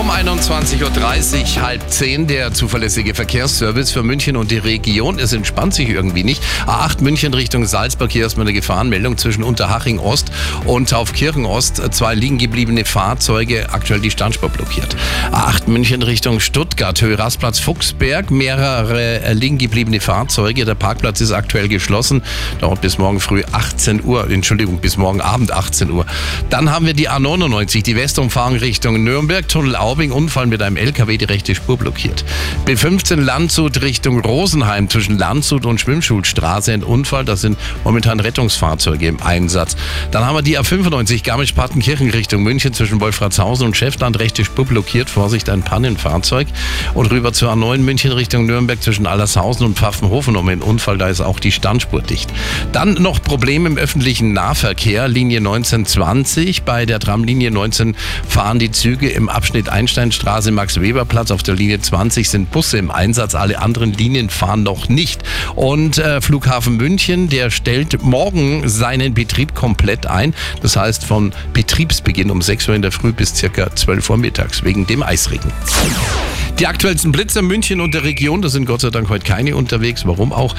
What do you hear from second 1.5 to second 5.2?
Uhr, halb zehn, der zuverlässige Verkehrsservice für München und die Region.